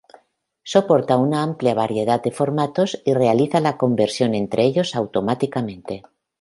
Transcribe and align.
Soporta 0.71 1.15
una 1.25 1.43
amplia 1.43 1.75
variedad 1.75 2.23
de 2.23 2.31
formatos 2.31 2.99
y 3.05 3.13
realiza 3.13 3.59
la 3.59 3.77
conversión 3.77 4.33
entre 4.33 4.63
ellos 4.65 4.95
automáticamente. 4.95 6.01